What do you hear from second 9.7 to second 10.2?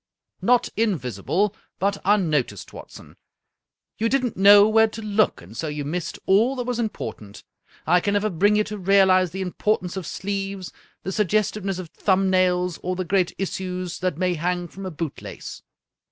tance of